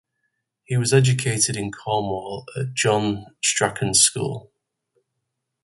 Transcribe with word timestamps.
He 0.63 0.77
was 0.77 0.93
educated 0.95 1.55
in 1.55 1.71
Cornwall 1.71 2.47
at 2.59 2.73
John 2.73 3.27
Strachan's 3.43 3.99
school. 3.99 4.51